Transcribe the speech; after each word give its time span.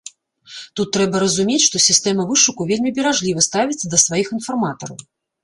Тут 0.77 0.87
трэба 0.95 1.19
разумець, 1.23 1.59
што 1.67 1.81
сістэма 1.89 2.25
вышуку 2.31 2.67
вельмі 2.73 2.95
беражліва 3.01 3.45
ставіцца 3.49 3.85
да 3.93 4.03
сваіх 4.07 4.27
інфарматараў. 4.39 4.97